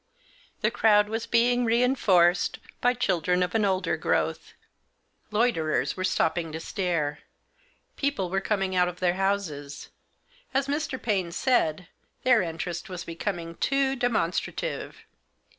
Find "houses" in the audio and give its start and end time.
9.13-9.89